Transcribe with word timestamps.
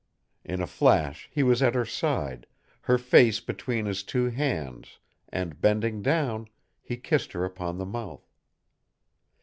In 0.43 0.61
a 0.61 0.65
flash 0.65 1.29
he 1.31 1.43
was 1.43 1.61
at 1.61 1.75
her 1.75 1.85
side, 1.85 2.47
her 2.81 2.97
face 2.97 3.39
between 3.39 3.85
his 3.85 4.01
two 4.01 4.29
hands 4.31 4.97
and, 5.29 5.61
bending 5.61 6.01
down, 6.01 6.47
he 6.81 6.97
kissed 6.97 7.33
her 7.33 7.45
upon 7.45 7.77
the 7.77 7.85
mouth. 7.85 8.27